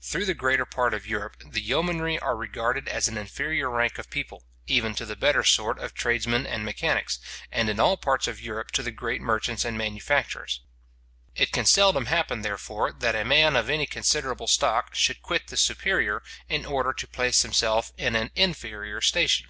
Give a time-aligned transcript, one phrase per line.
[0.00, 4.08] Through the greater part of Europe, the yeomanry are regarded as an inferior rank of
[4.08, 7.18] people, even to the better sort of tradesmen and mechanics,
[7.50, 10.60] and in all parts of Europe to the great merchants and master manufacturers.
[11.34, 15.56] It can seldom happen, therefore, that a man of any considerable stock should quit the
[15.56, 19.48] superior, in order to place himself in an inferior station.